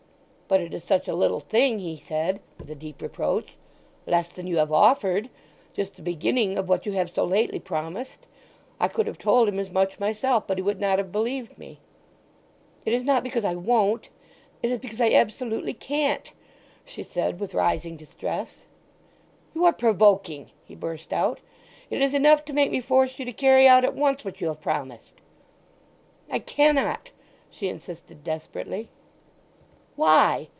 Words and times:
"But 0.47 0.59
it 0.59 0.73
is 0.73 0.83
such 0.83 1.07
a 1.07 1.15
little 1.15 1.39
thing!" 1.39 1.79
he 1.79 1.95
said, 1.95 2.41
with 2.57 2.69
a 2.69 2.75
deep 2.75 3.01
reproach. 3.01 3.53
"Less 4.05 4.27
than 4.27 4.47
you 4.47 4.57
have 4.57 4.69
offered—just 4.73 5.95
the 5.95 6.01
beginning 6.01 6.57
of 6.57 6.67
what 6.67 6.85
you 6.85 6.91
have 6.91 7.09
so 7.09 7.23
lately 7.23 7.57
promised! 7.57 8.27
I 8.77 8.89
could 8.89 9.07
have 9.07 9.17
told 9.17 9.47
him 9.47 9.59
as 9.59 9.71
much 9.71 9.97
myself, 9.97 10.45
but 10.47 10.57
he 10.57 10.61
would 10.61 10.81
not 10.81 10.99
have 10.99 11.09
believed 11.09 11.57
me." 11.57 11.79
"It 12.83 12.91
is 12.91 13.05
not 13.05 13.23
because 13.23 13.45
I 13.45 13.55
won't—it 13.55 14.69
is 14.69 14.77
because 14.79 14.99
I 14.99 15.11
absolutely 15.11 15.73
can't," 15.73 16.33
she 16.83 17.01
said, 17.01 17.39
with 17.39 17.53
rising 17.55 17.95
distress. 17.95 18.63
"You 19.55 19.63
are 19.63 19.71
provoking!" 19.71 20.51
he 20.65 20.75
burst 20.75 21.13
out. 21.13 21.39
"It 21.89 22.01
is 22.01 22.13
enough 22.13 22.43
to 22.43 22.51
make 22.51 22.71
me 22.71 22.81
force 22.81 23.17
you 23.19 23.23
to 23.23 23.31
carry 23.31 23.69
out 23.69 23.85
at 23.85 23.95
once 23.95 24.25
what 24.25 24.41
you 24.41 24.47
have 24.47 24.59
promised." 24.59 25.13
"I 26.29 26.39
cannot!" 26.39 27.11
she 27.49 27.69
insisted 27.69 28.25
desperately. 28.25 28.89
"Why? 29.97 30.47